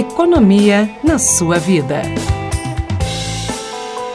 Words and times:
Economia 0.00 0.88
na 1.04 1.18
sua 1.18 1.58
vida. 1.58 2.00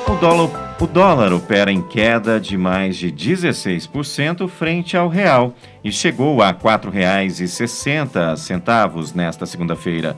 O 0.08 0.16
dólar, 0.16 0.76
o 0.82 0.88
dólar 0.88 1.32
opera 1.32 1.72
em 1.72 1.80
queda 1.80 2.40
de 2.40 2.58
mais 2.58 2.98
de 2.98 3.12
16% 3.12 4.48
frente 4.48 4.98
ao 4.98 5.08
real 5.08 5.54
e 5.84 5.92
chegou 5.92 6.42
a 6.42 6.48
R$ 6.48 6.56
4,60 6.56 9.14
nesta 9.14 9.46
segunda-feira. 9.46 10.18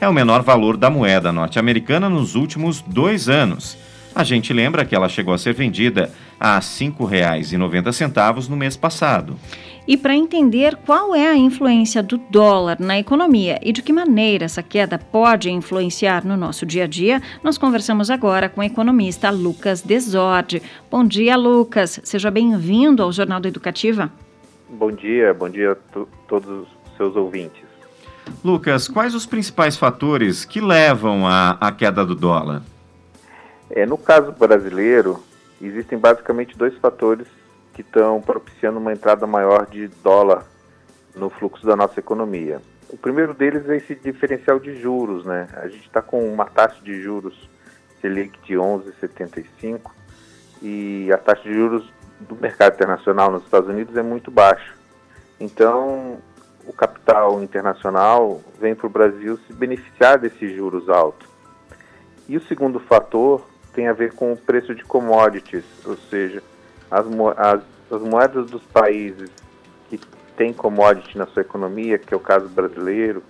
É 0.00 0.08
o 0.08 0.12
menor 0.12 0.42
valor 0.42 0.76
da 0.76 0.90
moeda 0.90 1.30
norte-americana 1.30 2.10
nos 2.10 2.34
últimos 2.34 2.82
dois 2.82 3.28
anos. 3.28 3.78
A 4.14 4.22
gente 4.22 4.52
lembra 4.52 4.84
que 4.84 4.94
ela 4.94 5.08
chegou 5.08 5.34
a 5.34 5.38
ser 5.38 5.54
vendida 5.54 6.12
a 6.38 6.54
R$ 6.54 6.60
5,90 6.60 8.48
no 8.48 8.56
mês 8.56 8.76
passado. 8.76 9.36
E 9.88 9.96
para 9.96 10.14
entender 10.14 10.76
qual 10.86 11.14
é 11.14 11.26
a 11.26 11.36
influência 11.36 12.02
do 12.02 12.16
dólar 12.16 12.78
na 12.78 12.98
economia 12.98 13.58
e 13.62 13.72
de 13.72 13.82
que 13.82 13.92
maneira 13.92 14.44
essa 14.44 14.62
queda 14.62 14.98
pode 14.98 15.50
influenciar 15.50 16.24
no 16.24 16.36
nosso 16.36 16.64
dia 16.64 16.84
a 16.84 16.86
dia, 16.86 17.20
nós 17.42 17.58
conversamos 17.58 18.08
agora 18.08 18.48
com 18.48 18.60
o 18.60 18.64
economista 18.64 19.30
Lucas 19.30 19.82
Desordi. 19.82 20.62
Bom 20.90 21.04
dia, 21.04 21.36
Lucas. 21.36 22.00
Seja 22.04 22.30
bem-vindo 22.30 23.02
ao 23.02 23.12
Jornal 23.12 23.40
do 23.40 23.48
Educativa. 23.48 24.10
Bom 24.70 24.92
dia, 24.92 25.34
bom 25.34 25.50
dia 25.50 25.72
a 25.72 25.76
todos 26.28 26.48
os 26.48 26.68
seus 26.96 27.16
ouvintes. 27.16 27.64
Lucas, 28.42 28.88
quais 28.88 29.14
os 29.14 29.26
principais 29.26 29.76
fatores 29.76 30.44
que 30.44 30.60
levam 30.60 31.26
à 31.26 31.72
queda 31.76 32.06
do 32.06 32.14
dólar? 32.14 32.62
É, 33.70 33.86
no 33.86 33.96
caso 33.96 34.32
brasileiro, 34.32 35.22
existem 35.60 35.98
basicamente 35.98 36.56
dois 36.56 36.76
fatores 36.78 37.26
que 37.72 37.80
estão 37.80 38.20
propiciando 38.20 38.78
uma 38.78 38.92
entrada 38.92 39.26
maior 39.26 39.66
de 39.66 39.88
dólar 39.88 40.44
no 41.14 41.30
fluxo 41.30 41.66
da 41.66 41.76
nossa 41.76 41.98
economia. 41.98 42.60
O 42.88 42.96
primeiro 42.96 43.34
deles 43.34 43.68
é 43.68 43.76
esse 43.76 43.94
diferencial 43.94 44.58
de 44.58 44.80
juros, 44.80 45.24
né? 45.24 45.48
A 45.54 45.68
gente 45.68 45.86
está 45.86 46.00
com 46.00 46.32
uma 46.32 46.44
taxa 46.44 46.80
de 46.82 47.00
juros 47.00 47.48
Selic 48.00 48.38
de 48.44 48.54
11,75 48.54 49.90
e 50.62 51.10
a 51.12 51.18
taxa 51.18 51.42
de 51.42 51.54
juros 51.54 51.90
do 52.20 52.36
mercado 52.36 52.74
internacional 52.74 53.30
nos 53.30 53.44
Estados 53.44 53.68
Unidos 53.68 53.96
é 53.96 54.02
muito 54.02 54.30
baixa. 54.30 54.74
Então, 55.40 56.18
o 56.66 56.72
capital 56.72 57.42
internacional 57.42 58.40
vem 58.60 58.74
para 58.74 58.86
o 58.86 58.90
Brasil 58.90 59.38
se 59.46 59.52
beneficiar 59.52 60.18
desses 60.18 60.54
juros 60.54 60.88
altos. 60.88 61.26
E 62.28 62.36
o 62.36 62.42
segundo 62.42 62.78
fator 62.78 63.44
tem 63.74 63.88
a 63.88 63.92
ver 63.92 64.12
com 64.12 64.32
o 64.32 64.36
preço 64.36 64.74
de 64.74 64.84
commodities, 64.84 65.64
ou 65.84 65.96
seja, 65.96 66.42
as, 66.90 67.04
as, 67.36 67.62
as 67.90 68.02
moedas 68.02 68.50
dos 68.50 68.62
países 68.62 69.30
que 69.90 69.98
têm 70.36 70.52
commodity 70.52 71.18
na 71.18 71.26
sua 71.26 71.42
economia, 71.42 71.98
que 71.98 72.14
é 72.14 72.16
o 72.16 72.20
caso 72.20 72.48
brasileiro, 72.48 73.22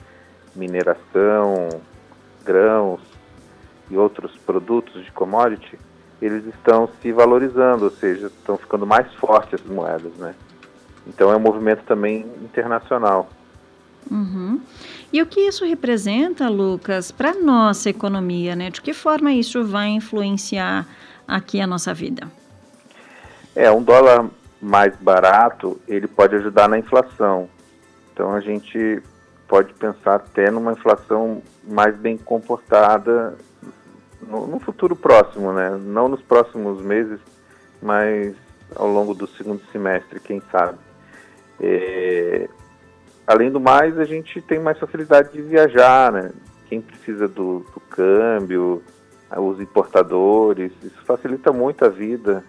mineração, 0.55 1.69
grãos 2.45 3.01
e 3.91 3.97
outros 3.97 4.37
produtos 4.39 5.05
de 5.05 5.11
commodity, 5.13 5.79
eles 6.21 6.47
estão 6.47 6.89
se 7.01 7.11
valorizando, 7.13 7.85
ou 7.85 7.91
seja, 7.91 8.27
estão 8.27 8.57
ficando 8.57 8.87
mais 8.87 9.13
fortes 9.15 9.61
as 9.61 9.67
moedas, 9.67 10.13
né? 10.17 10.35
Então 11.07 11.31
é 11.31 11.37
um 11.37 11.41
movimento 11.41 11.85
também 11.85 12.21
internacional. 12.43 13.29
Uhum. 14.11 14.61
E 15.13 15.23
o 15.23 15.27
que 15.27 15.41
isso 15.41 15.65
representa, 15.65 16.49
Lucas, 16.49 17.11
para 17.11 17.31
a 17.31 17.35
nossa 17.35 17.89
economia, 17.89 18.55
né? 18.57 18.71
De 18.71 18.81
que 18.81 18.93
forma 18.93 19.33
isso 19.33 19.65
vai 19.65 19.89
influenciar 19.89 20.87
aqui 21.27 21.61
a 21.61 21.67
nossa 21.67 21.95
vida? 21.95 22.29
É, 23.55 23.71
um 23.71 23.83
dólar 23.83 24.29
mais 24.61 24.97
barato, 24.97 25.81
ele 25.87 26.07
pode 26.07 26.35
ajudar 26.37 26.69
na 26.69 26.79
inflação. 26.79 27.49
Então 28.13 28.35
a 28.35 28.41
gente 28.41 29.03
pode 29.47 29.73
pensar 29.75 30.17
até 30.17 30.51
numa 30.51 30.73
inflação 30.73 31.43
mais 31.63 31.95
bem 31.97 32.17
comportada 32.17 33.37
no, 34.23 34.47
no 34.47 34.59
futuro 34.59 34.97
próximo, 34.97 35.53
né? 35.53 35.71
Não 35.71 36.09
nos 36.09 36.23
próximos 36.23 36.83
meses, 36.83 37.21
mas 37.81 38.35
ao 38.75 38.89
longo 38.89 39.15
do 39.15 39.27
segundo 39.27 39.63
semestre, 39.71 40.19
quem 40.21 40.43
sabe. 40.51 40.79
É, 41.61 42.49
além 43.27 43.51
do 43.51 43.61
mais, 43.61 43.99
a 43.99 44.05
gente 44.05 44.41
tem 44.43 44.59
mais 44.59 44.79
facilidade 44.79 45.33
de 45.33 45.43
viajar, 45.43 46.13
né? 46.13 46.31
Quem 46.69 46.81
precisa 46.81 47.29
do, 47.29 47.61
do 47.73 47.81
câmbio, 47.89 48.83
os 49.37 49.61
importadores, 49.61 50.73
isso 50.83 51.03
facilita 51.05 51.53
muito 51.53 51.85
a 51.85 51.89
vida 51.89 52.45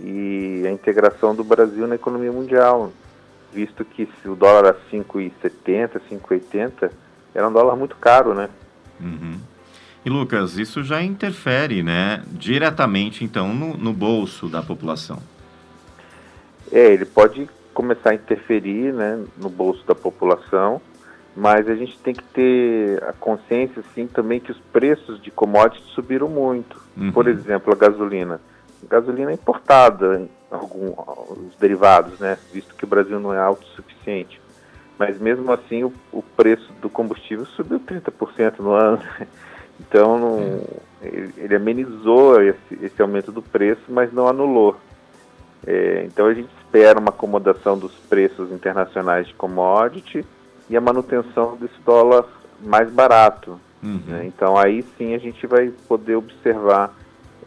e 0.00 0.62
a 0.66 0.70
integração 0.70 1.34
do 1.34 1.44
Brasil 1.44 1.86
na 1.86 1.94
economia 1.94 2.32
mundial, 2.32 2.92
visto 3.52 3.84
que 3.84 4.08
se 4.20 4.28
o 4.28 4.34
dólar 4.34 4.66
a 4.66 4.74
5,70, 4.94 6.00
5,80, 6.10 6.90
era 7.34 7.48
um 7.48 7.52
dólar 7.52 7.76
muito 7.76 7.96
caro, 7.96 8.34
né? 8.34 8.48
Uhum. 9.00 9.38
E 10.04 10.10
Lucas, 10.10 10.56
isso 10.56 10.84
já 10.84 11.02
interfere, 11.02 11.82
né, 11.82 12.22
diretamente 12.28 13.24
então 13.24 13.52
no, 13.52 13.76
no 13.76 13.92
bolso 13.92 14.48
da 14.48 14.62
população? 14.62 15.20
É, 16.70 16.92
ele 16.92 17.04
pode 17.04 17.48
começar 17.76 18.10
a 18.10 18.14
interferir, 18.14 18.92
né, 18.92 19.22
no 19.36 19.50
bolso 19.50 19.86
da 19.86 19.94
população, 19.94 20.80
mas 21.36 21.68
a 21.68 21.74
gente 21.74 21.98
tem 21.98 22.14
que 22.14 22.24
ter 22.24 23.04
a 23.04 23.12
consciência, 23.12 23.84
sim, 23.94 24.06
também 24.06 24.40
que 24.40 24.50
os 24.50 24.58
preços 24.72 25.20
de 25.20 25.30
commodities 25.30 25.86
subiram 25.90 26.28
muito. 26.28 26.82
Uhum. 26.96 27.12
Por 27.12 27.28
exemplo, 27.28 27.70
a 27.70 27.76
gasolina 27.76 28.40
gasolina 28.88 29.32
importada, 29.32 30.28
algum, 30.50 30.92
os 31.28 31.56
derivados, 31.56 32.18
né? 32.18 32.38
Visto 32.52 32.74
que 32.74 32.84
o 32.84 32.88
Brasil 32.88 33.18
não 33.20 33.34
é 33.34 33.38
autossuficiente. 33.38 34.40
Mas 34.98 35.18
mesmo 35.18 35.52
assim 35.52 35.84
o, 35.84 35.92
o 36.12 36.22
preço 36.22 36.72
do 36.80 36.88
combustível 36.88 37.44
subiu 37.46 37.80
30% 37.80 38.60
no 38.60 38.72
ano. 38.72 39.02
Então 39.78 40.18
não, 40.18 40.38
ele, 41.02 41.34
ele, 41.36 41.54
amenizou 41.54 42.40
esse, 42.40 42.78
esse, 42.80 43.02
aumento 43.02 43.30
do 43.30 43.42
preço, 43.42 43.82
mas 43.88 44.10
não 44.10 44.26
anulou. 44.26 44.74
É, 45.66 46.04
então 46.06 46.26
a 46.26 46.34
gente 46.34 46.50
espera 46.58 46.98
uma 46.98 47.10
acomodação 47.10 47.78
dos 47.78 47.92
preços 48.08 48.50
internacionais 48.50 49.26
de 49.26 49.34
commodity 49.34 50.24
e 50.68 50.76
a 50.76 50.80
manutenção 50.80 51.56
desse 51.56 51.80
dólar 51.84 52.24
mais 52.60 52.90
barato. 52.90 53.60
Uhum. 53.82 54.00
Né? 54.06 54.26
Então 54.26 54.56
aí 54.56 54.84
sim 54.96 55.14
a 55.14 55.18
gente 55.18 55.46
vai 55.46 55.70
poder 55.88 56.16
observar 56.16 56.92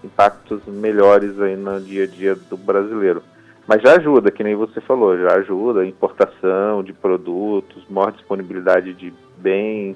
impactos 0.04 0.66
melhores 0.66 1.40
aí 1.40 1.56
no 1.56 1.80
dia 1.82 2.06
a 2.06 2.08
dia 2.08 2.36
do 2.36 2.58
brasileiro. 2.58 3.22
Mas 3.68 3.84
já 3.84 3.98
ajuda, 3.98 4.32
que 4.32 4.44
nem 4.44 4.56
você 4.56 4.82
falou, 4.82 5.16
já 5.18 5.36
ajuda 5.36 5.82
a 5.82 5.86
importação 5.86 6.84
de 6.84 6.92
produtos, 6.92 7.86
maior 7.88 8.12
disponibilidade 8.12 8.94
de 8.94 9.14
bens. 9.38 9.96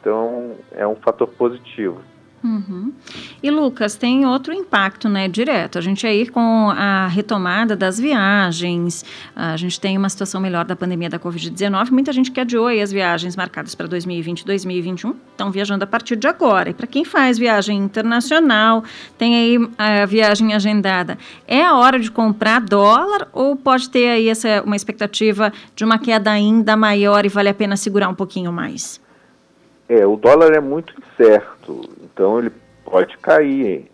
Então 0.00 0.56
é 0.72 0.86
um 0.86 0.96
fator 0.96 1.28
positivo. 1.28 2.00
Uhum. 2.44 2.92
E 3.42 3.50
Lucas, 3.50 3.96
tem 3.96 4.24
outro 4.26 4.52
impacto, 4.52 5.08
né, 5.08 5.26
direto. 5.28 5.78
A 5.78 5.80
gente 5.80 6.06
aí 6.06 6.28
com 6.28 6.70
a 6.70 7.06
retomada 7.08 7.74
das 7.74 7.98
viagens, 7.98 9.04
a 9.34 9.56
gente 9.56 9.80
tem 9.80 9.96
uma 9.98 10.08
situação 10.08 10.40
melhor 10.40 10.64
da 10.64 10.76
pandemia 10.76 11.08
da 11.08 11.18
Covid-19. 11.18 11.90
Muita 11.90 12.12
gente 12.12 12.30
que 12.30 12.40
adiou 12.40 12.68
as 12.68 12.92
viagens 12.92 13.34
marcadas 13.36 13.74
para 13.74 13.86
2020 13.86 14.40
e 14.40 14.44
2021 14.46 15.14
estão 15.30 15.50
viajando 15.50 15.84
a 15.84 15.86
partir 15.86 16.16
de 16.16 16.26
agora. 16.26 16.70
E 16.70 16.74
para 16.74 16.86
quem 16.86 17.04
faz 17.04 17.38
viagem 17.38 17.78
internacional, 17.78 18.84
tem 19.18 19.34
aí 19.34 19.70
a 19.76 20.06
viagem 20.06 20.54
agendada. 20.54 21.18
É 21.46 21.64
a 21.64 21.74
hora 21.74 21.98
de 21.98 22.10
comprar 22.10 22.60
dólar 22.60 23.28
ou 23.32 23.56
pode 23.56 23.90
ter 23.90 24.08
aí 24.08 24.28
essa 24.28 24.62
uma 24.62 24.76
expectativa 24.76 25.52
de 25.74 25.84
uma 25.84 25.98
queda 25.98 26.30
ainda 26.30 26.76
maior 26.76 27.24
e 27.24 27.28
vale 27.28 27.48
a 27.48 27.54
pena 27.54 27.76
segurar 27.76 28.08
um 28.08 28.14
pouquinho 28.14 28.52
mais? 28.52 29.00
É, 29.88 30.04
o 30.04 30.16
dólar 30.16 30.52
é 30.52 30.60
muito 30.60 30.92
incerto, 30.98 31.88
então 32.16 32.38
ele 32.38 32.50
pode 32.82 33.18
cair, 33.18 33.90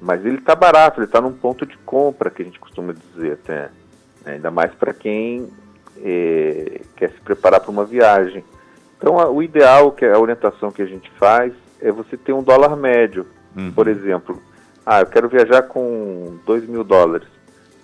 mas 0.00 0.26
ele 0.26 0.38
está 0.38 0.56
barato, 0.56 0.98
ele 0.98 1.06
está 1.06 1.20
num 1.20 1.32
ponto 1.32 1.64
de 1.64 1.78
compra, 1.78 2.28
que 2.28 2.42
a 2.42 2.44
gente 2.44 2.58
costuma 2.58 2.92
dizer 2.92 3.34
até, 3.34 3.70
né? 4.24 4.32
ainda 4.34 4.50
mais 4.50 4.74
para 4.74 4.92
quem 4.92 5.48
é, 6.02 6.80
quer 6.96 7.12
se 7.12 7.20
preparar 7.20 7.60
para 7.60 7.70
uma 7.70 7.84
viagem. 7.84 8.44
Então, 8.98 9.20
a, 9.20 9.30
o 9.30 9.40
ideal, 9.40 9.92
que 9.92 10.04
é 10.04 10.12
a 10.12 10.18
orientação 10.18 10.72
que 10.72 10.82
a 10.82 10.86
gente 10.86 11.08
faz, 11.12 11.52
é 11.80 11.92
você 11.92 12.16
ter 12.16 12.32
um 12.32 12.42
dólar 12.42 12.74
médio. 12.74 13.24
Uhum. 13.56 13.70
Por 13.70 13.86
exemplo, 13.86 14.42
ah, 14.84 15.00
eu 15.00 15.06
quero 15.06 15.28
viajar 15.28 15.62
com 15.62 16.38
2 16.44 16.66
mil 16.66 16.82
dólares. 16.82 17.28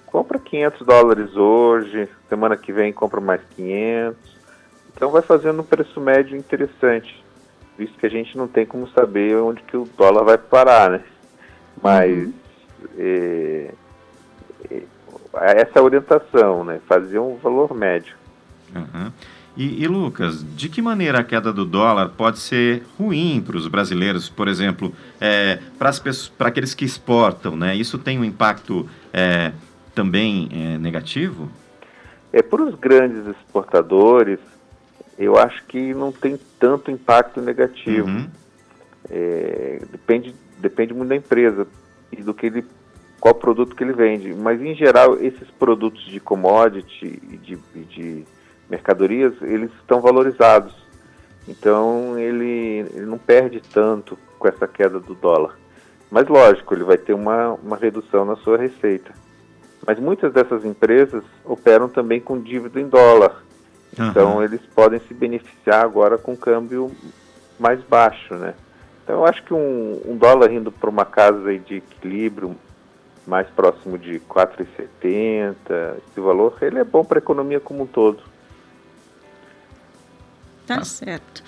Compra 0.06 0.40
500 0.40 0.84
dólares 0.84 1.36
hoje, 1.36 2.08
semana 2.28 2.56
que 2.56 2.72
vem 2.72 2.92
compra 2.92 3.20
mais 3.20 3.40
500. 3.54 4.36
Então, 4.96 5.10
vai 5.12 5.22
fazendo 5.22 5.60
um 5.60 5.64
preço 5.64 6.00
médio 6.00 6.36
interessante 6.36 7.24
visto 7.78 7.98
que 7.98 8.06
a 8.06 8.10
gente 8.10 8.36
não 8.36 8.48
tem 8.48 8.64
como 8.64 8.88
saber 8.88 9.36
onde 9.36 9.62
que 9.62 9.76
o 9.76 9.88
dólar 9.96 10.24
vai 10.24 10.38
parar, 10.38 10.90
né? 10.90 11.00
Mas 11.82 12.10
uhum. 12.10 12.32
é, 12.98 13.70
é, 14.70 14.82
essa 15.34 15.72
é 15.76 15.78
a 15.78 15.82
orientação, 15.82 16.64
né? 16.64 16.80
Fazer 16.86 17.18
um 17.18 17.36
valor 17.36 17.74
médio. 17.74 18.16
Uhum. 18.74 19.12
E, 19.56 19.82
e, 19.82 19.88
Lucas, 19.88 20.44
de 20.54 20.68
que 20.68 20.82
maneira 20.82 21.20
a 21.20 21.24
queda 21.24 21.50
do 21.50 21.64
dólar 21.64 22.10
pode 22.10 22.38
ser 22.38 22.82
ruim 22.98 23.42
para 23.44 23.56
os 23.56 23.66
brasileiros, 23.66 24.28
por 24.28 24.48
exemplo, 24.48 24.92
é, 25.18 25.60
para 25.78 26.48
aqueles 26.48 26.74
que 26.74 26.84
exportam, 26.84 27.56
né? 27.56 27.74
Isso 27.74 27.96
tem 27.98 28.18
um 28.18 28.24
impacto 28.24 28.86
é, 29.12 29.52
também 29.94 30.48
é, 30.52 30.78
negativo? 30.78 31.50
É 32.32 32.42
para 32.42 32.62
os 32.62 32.74
grandes 32.74 33.26
exportadores, 33.26 34.38
eu 35.18 35.36
acho 35.38 35.64
que 35.64 35.94
não 35.94 36.12
tem 36.12 36.38
tanto 36.58 36.90
impacto 36.90 37.40
negativo. 37.40 38.08
Uhum. 38.08 38.28
É, 39.10 39.80
depende, 39.90 40.34
depende 40.58 40.92
muito 40.92 41.08
da 41.08 41.16
empresa 41.16 41.66
e 42.12 42.22
do 42.22 42.34
que 42.34 42.46
ele, 42.46 42.64
qual 43.20 43.34
produto 43.34 43.74
que 43.74 43.84
ele 43.84 43.92
vende. 43.92 44.34
Mas 44.34 44.60
em 44.60 44.74
geral, 44.74 45.18
esses 45.20 45.48
produtos 45.52 46.04
de 46.04 46.20
commodity 46.20 47.20
e 47.30 47.36
de, 47.36 47.58
de 47.84 48.24
mercadorias, 48.68 49.34
eles 49.42 49.70
estão 49.80 50.00
valorizados. 50.00 50.74
Então 51.48 52.18
ele, 52.18 52.86
ele 52.94 53.06
não 53.06 53.18
perde 53.18 53.60
tanto 53.72 54.18
com 54.38 54.48
essa 54.48 54.66
queda 54.66 54.98
do 54.98 55.14
dólar. 55.14 55.56
Mas 56.10 56.28
lógico, 56.28 56.74
ele 56.74 56.84
vai 56.84 56.98
ter 56.98 57.14
uma, 57.14 57.54
uma 57.54 57.76
redução 57.76 58.24
na 58.24 58.36
sua 58.36 58.56
receita. 58.56 59.12
Mas 59.86 59.98
muitas 59.98 60.32
dessas 60.32 60.64
empresas 60.64 61.22
operam 61.44 61.88
também 61.88 62.20
com 62.20 62.40
dívida 62.40 62.80
em 62.80 62.88
dólar. 62.88 63.44
Uhum. 63.98 64.08
Então 64.08 64.42
eles 64.42 64.60
podem 64.74 65.00
se 65.00 65.14
beneficiar 65.14 65.84
agora 65.84 66.18
com 66.18 66.36
câmbio 66.36 66.90
mais 67.58 67.80
baixo, 67.82 68.34
né? 68.34 68.54
Então 69.02 69.16
eu 69.16 69.26
acho 69.26 69.42
que 69.42 69.54
um, 69.54 70.00
um 70.04 70.16
dólar 70.16 70.52
indo 70.52 70.70
para 70.70 70.90
uma 70.90 71.04
casa 71.04 71.56
de 71.58 71.76
equilíbrio 71.76 72.56
mais 73.26 73.48
próximo 73.48 73.98
de 73.98 74.20
4,70, 74.20 75.54
esse 76.08 76.20
valor, 76.20 76.56
ele 76.62 76.78
é 76.78 76.84
bom 76.84 77.04
para 77.04 77.18
a 77.18 77.22
economia 77.22 77.58
como 77.58 77.82
um 77.82 77.86
todo. 77.86 78.22
Tá 80.66 80.84
certo. 80.84 81.42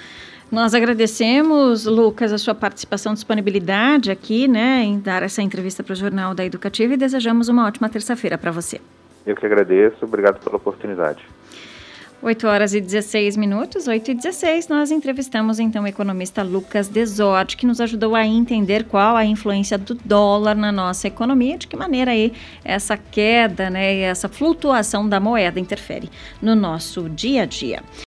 Nós 0.51 0.75
agradecemos, 0.75 1.85
Lucas, 1.85 2.33
a 2.33 2.39
sua 2.39 2.55
participação, 2.55 3.13
disponibilidade 3.13 4.11
aqui, 4.11 4.49
né, 4.49 4.83
em 4.83 4.99
dar 4.99 5.23
essa 5.23 5.43
entrevista 5.43 5.83
para 5.83 5.93
o 5.93 5.97
Jornal 5.97 6.35
da 6.35 6.45
Educativa 6.45 6.95
e 6.95 6.97
desejamos 6.97 7.49
uma 7.49 7.67
ótima 7.67 7.89
terça-feira 7.89 8.39
para 8.39 8.51
você. 8.51 8.81
Eu 9.27 9.37
que 9.37 9.45
agradeço, 9.45 9.97
obrigado 10.03 10.43
pela 10.43 10.57
oportunidade. 10.57 11.23
8 12.21 12.47
horas 12.49 12.75
e 12.75 12.81
16 12.81 13.37
minutos, 13.37 13.87
8 13.87 14.11
e 14.11 14.15
16, 14.15 14.67
nós 14.67 14.91
entrevistamos 14.91 15.61
então 15.61 15.85
o 15.85 15.87
economista 15.87 16.43
Lucas 16.43 16.89
Desorte, 16.89 17.57
que 17.57 17.65
nos 17.65 17.81
ajudou 17.81 18.17
a 18.17 18.27
entender 18.27 18.85
qual 18.85 19.17
a 19.17 19.25
influência 19.25 19.79
do 19.79 19.95
dólar 19.95 20.57
na 20.57 20.73
nossa 20.73 21.07
economia, 21.07 21.57
de 21.57 21.69
que 21.69 21.77
maneira 21.77 22.11
aí 22.11 22.33
essa 22.65 22.97
queda, 22.97 23.71
né, 23.71 24.01
essa 24.01 24.29
flutuação 24.29 25.09
da 25.09 25.21
moeda 25.21 25.61
interfere 25.61 26.11
no 26.43 26.57
nosso 26.57 27.09
dia 27.09 27.43
a 27.43 27.47
dia. 27.47 27.85